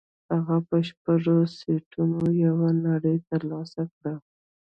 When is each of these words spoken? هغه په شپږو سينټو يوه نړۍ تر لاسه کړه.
هغه 0.33 0.57
په 0.67 0.75
شپږو 0.87 1.35
سينټو 1.57 2.05
يوه 2.45 2.69
نړۍ 2.87 3.17
تر 3.29 3.41
لاسه 3.51 3.81
کړه. 3.93 4.13